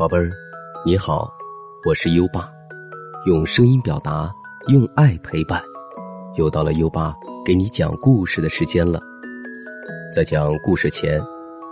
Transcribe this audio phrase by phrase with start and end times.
[0.00, 0.32] 宝贝儿，
[0.82, 1.30] 你好，
[1.84, 2.50] 我是优爸，
[3.26, 4.32] 用声音表达，
[4.68, 5.62] 用爱陪伴，
[6.36, 7.14] 又到了优爸
[7.44, 8.98] 给你讲故事的时间了。
[10.10, 11.20] 在讲故事前，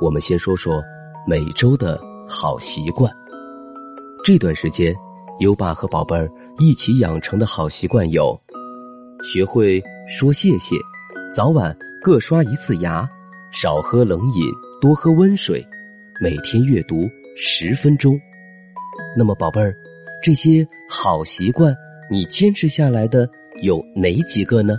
[0.00, 0.80] 我们先说说
[1.26, 3.12] 每周的好习惯。
[4.22, 4.94] 这段时间，
[5.40, 8.40] 优爸和宝贝儿一起养成的好习惯有：
[9.24, 10.76] 学会说谢谢，
[11.34, 13.04] 早晚各刷一次牙，
[13.50, 14.48] 少喝冷饮，
[14.80, 15.60] 多喝温水，
[16.22, 17.10] 每天阅读。
[17.34, 18.18] 十分钟，
[19.16, 19.74] 那么宝贝儿，
[20.22, 21.74] 这些好习惯
[22.10, 23.28] 你坚持下来的
[23.62, 24.76] 有哪几个呢？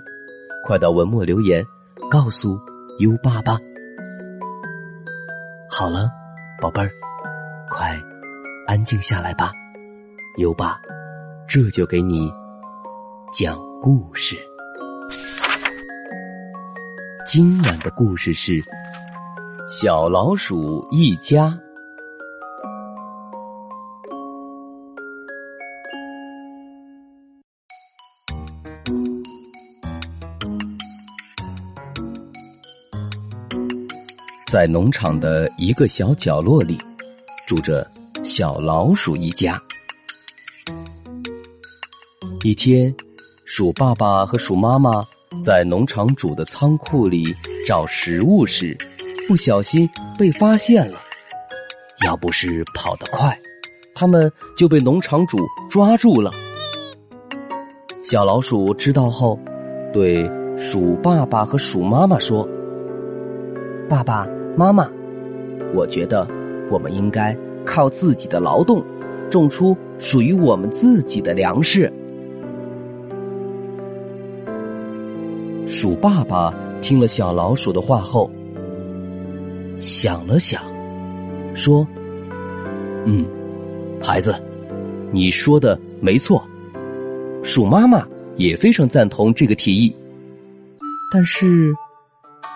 [0.65, 1.63] 快到文末留言，
[2.09, 2.59] 告诉
[2.99, 3.59] 优爸吧。
[5.69, 6.09] 好了，
[6.61, 6.91] 宝贝儿，
[7.69, 7.99] 快
[8.67, 9.51] 安静下来吧，
[10.37, 10.79] 优爸
[11.47, 12.31] 这就给你
[13.33, 14.37] 讲故事。
[17.25, 18.61] 今晚的故事是
[19.67, 21.57] 小老鼠一家。
[34.53, 36.77] 在农场的一个小角落里，
[37.47, 37.89] 住着
[38.23, 39.59] 小老鼠一家。
[42.43, 42.93] 一天，
[43.45, 45.03] 鼠爸爸和鼠妈妈
[45.43, 48.77] 在农场主的仓库里找食物时，
[49.27, 51.01] 不小心被发现了。
[52.05, 53.35] 要不是跑得快，
[53.95, 56.31] 他们就被农场主抓住了。
[58.03, 59.35] 小老鼠知道后，
[59.91, 62.47] 对鼠爸爸和鼠妈妈说
[63.89, 64.87] ：“爸爸。”妈妈，
[65.73, 66.27] 我觉得
[66.69, 68.85] 我们应该靠自己的劳动，
[69.29, 71.91] 种出属于我们自己的粮食。
[75.65, 78.29] 鼠爸爸听了小老鼠的话后，
[79.79, 80.61] 想了想，
[81.55, 81.87] 说
[83.05, 83.25] ：“嗯，
[83.99, 84.35] 孩子，
[85.11, 86.43] 你说的没错。”
[87.41, 89.93] 鼠妈妈也非常赞同这个提议，
[91.11, 91.73] 但是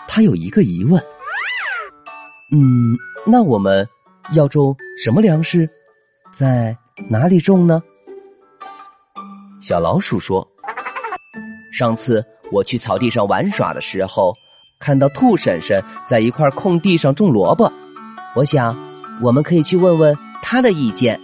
[0.07, 1.01] 他有一个疑问。
[2.49, 3.85] 嗯，那我们
[4.33, 5.69] 要种什么粮食？
[6.31, 6.77] 在
[7.09, 7.81] 哪里种呢？
[9.59, 10.47] 小老鼠说
[11.73, 14.33] ：“上次我去草地上玩耍的时候，
[14.79, 17.69] 看到兔婶婶在一块空地上种萝卜。
[18.33, 18.77] 我想，
[19.21, 21.19] 我们可以去问问她的意见。”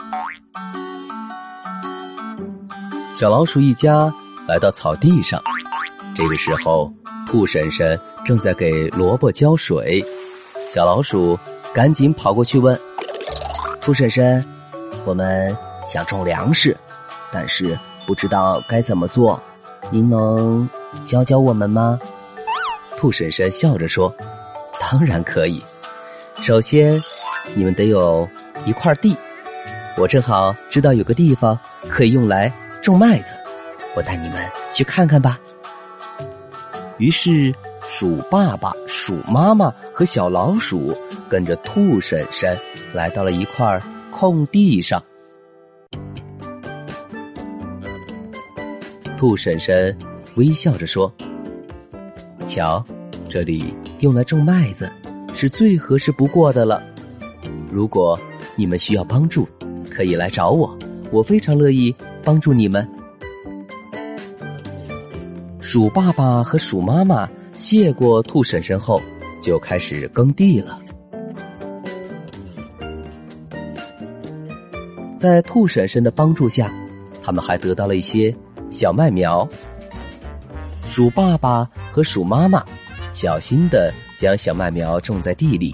[3.16, 4.14] 小老鼠一家
[4.46, 5.42] 来到草地上，
[6.16, 6.92] 这个时候，
[7.28, 10.04] 兔婶婶正在给萝卜浇水。
[10.74, 11.38] 小老鼠
[11.72, 12.76] 赶紧跑过去问
[13.80, 14.44] ：“兔婶婶，
[15.06, 15.56] 我们
[15.88, 16.76] 想种粮食，
[17.32, 19.40] 但是不知道该怎么做，
[19.92, 20.68] 您能
[21.06, 22.00] 教教我们吗？”
[22.98, 24.12] 兔婶婶笑着说
[24.82, 25.64] ：“当然可以。
[26.42, 27.00] 首先，
[27.54, 28.28] 你们得有
[28.66, 29.16] 一块地，
[29.96, 31.56] 我正好知道有个地方
[31.88, 32.52] 可以用来
[32.82, 33.36] 种麦子，
[33.94, 35.40] 我带你们去看看吧。”
[36.98, 37.54] 于是。
[37.86, 40.96] 鼠爸爸、鼠妈妈和小老鼠
[41.30, 42.58] 跟着兔婶婶
[42.94, 43.80] 来到了一块
[44.10, 45.04] 空地上。
[49.18, 49.96] 兔婶婶
[50.36, 51.14] 微笑着说
[52.46, 52.84] ：“瞧，
[53.30, 54.92] 这里用来种麦子，
[55.34, 56.82] 是最合适不过的了。
[57.72, 58.20] 如果
[58.56, 59.48] 你们需要帮助，
[59.92, 60.78] 可以来找我，
[61.12, 62.88] 我非常乐意帮助你们。”
[65.62, 67.30] 鼠爸爸和鼠妈妈。
[67.56, 69.02] 谢过兔婶婶后，
[69.42, 70.80] 就开始耕地了。
[75.16, 76.74] 在兔婶婶的帮助下，
[77.22, 78.36] 他们还得到了一些
[78.70, 79.48] 小麦苗。
[80.88, 82.64] 鼠爸爸和鼠妈妈
[83.14, 85.74] 小心的将小麦苗种在地里。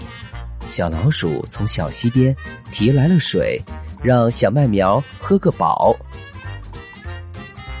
[0.68, 2.34] 小老鼠从小溪边
[2.70, 3.60] 提来了水，
[4.02, 5.96] 让小麦苗喝个饱。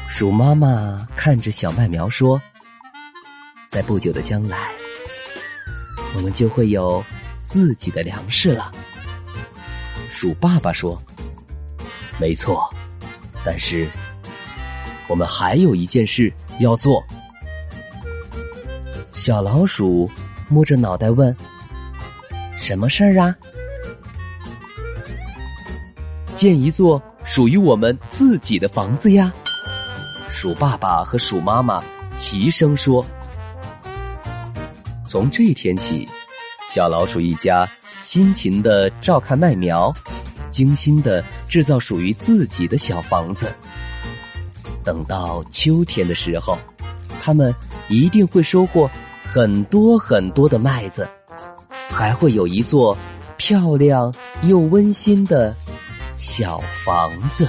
[0.08, 2.40] 鼠妈妈看着小麦苗说。
[3.70, 4.72] 在不久的将来，
[6.16, 7.00] 我们就会有
[7.44, 8.72] 自己的粮食了。
[10.08, 11.00] 鼠爸爸说
[12.18, 12.68] ：“没错，
[13.44, 13.88] 但是
[15.06, 17.00] 我们还有一件事要做。”
[19.12, 20.10] 小老鼠
[20.48, 21.34] 摸着脑袋问
[22.58, 23.32] ：“什么事儿啊？”
[26.34, 29.32] 建一座属于我们自己的房子呀！
[30.28, 31.80] 鼠爸爸和鼠妈妈
[32.16, 33.06] 齐声说。
[35.10, 36.08] 从这天起，
[36.72, 37.68] 小老鼠一家
[38.00, 39.92] 辛勤的照看麦苗，
[40.50, 43.52] 精心的制造属于自己的小房子。
[44.84, 46.56] 等到秋天的时候，
[47.20, 47.52] 他们
[47.88, 48.88] 一定会收获
[49.24, 51.08] 很多很多的麦子，
[51.88, 52.96] 还会有一座
[53.36, 55.52] 漂亮又温馨的
[56.16, 57.48] 小房子。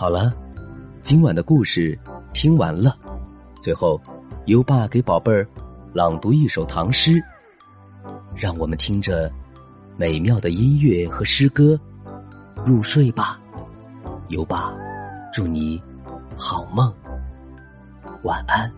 [0.00, 0.32] 好了，
[1.02, 1.94] 今晚的故事
[2.32, 2.96] 听完了。
[3.60, 4.00] 最后，
[4.46, 5.46] 优爸给宝贝儿
[5.92, 7.22] 朗读一首唐诗，
[8.34, 9.30] 让我们听着
[9.98, 11.78] 美妙的音乐和诗歌
[12.64, 13.38] 入睡吧。
[14.30, 14.72] 优爸，
[15.34, 15.78] 祝你
[16.34, 16.90] 好梦，
[18.22, 18.72] 晚安。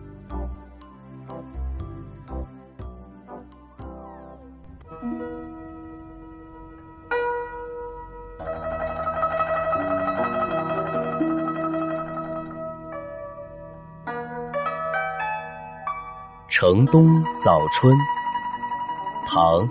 [16.63, 17.93] 城东早春，
[19.25, 19.67] 唐·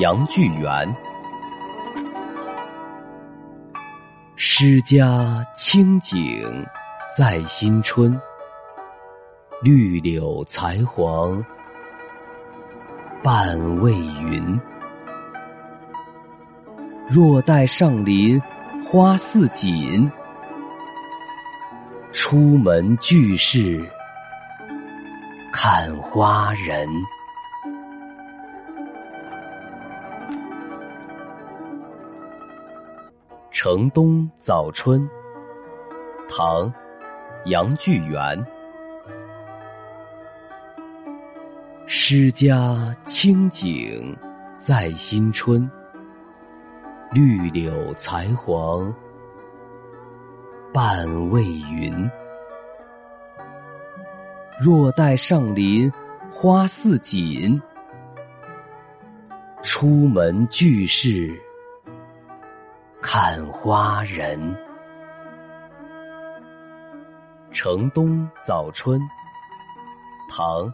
[0.00, 0.96] 杨巨源。
[4.34, 6.66] 诗家清景
[7.18, 8.18] 在新春，
[9.60, 11.44] 绿柳才黄
[13.22, 14.58] 半未匀。
[17.06, 18.40] 若待上林
[18.82, 20.10] 花似锦，
[22.10, 23.86] 出门俱是。
[25.52, 26.88] 看花人，
[33.50, 35.08] 城东早春，
[36.28, 36.66] 唐·
[37.46, 38.46] 杨巨源。
[41.86, 44.14] 诗家清景
[44.56, 45.68] 在新春，
[47.12, 48.92] 绿柳才黄
[50.72, 52.10] 半未匀。
[54.58, 55.92] 若待上林
[56.32, 57.60] 花似锦，
[59.62, 61.38] 出门俱是
[63.02, 64.56] 看花人。
[67.50, 68.98] 城东早春，
[70.30, 70.64] 唐·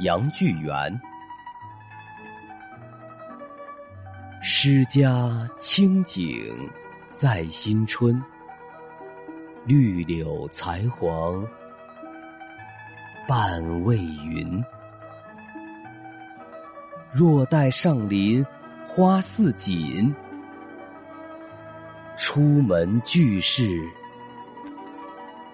[0.00, 1.00] 杨巨源。
[4.40, 6.70] 诗家清景
[7.10, 8.22] 在新春，
[9.64, 11.44] 绿柳才黄。
[13.28, 14.64] 半未匀，
[17.12, 18.44] 若待上林
[18.86, 20.12] 花似锦，
[22.16, 23.88] 出门俱是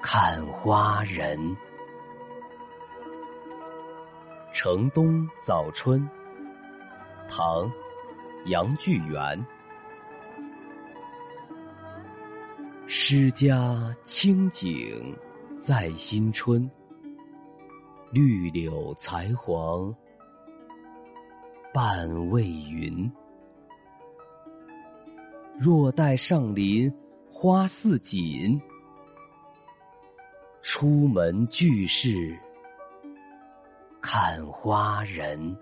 [0.00, 1.38] 看花人。
[4.52, 6.08] 城东早春，
[7.28, 7.64] 唐·
[8.46, 9.46] 杨巨源。
[12.86, 15.14] 诗家清景
[15.58, 16.70] 在新春。
[18.16, 19.94] 绿柳才黄
[21.70, 23.12] 半未匀，
[25.58, 26.90] 若待上林
[27.30, 28.58] 花似锦，
[30.62, 32.34] 出门俱是
[34.00, 35.54] 看花人。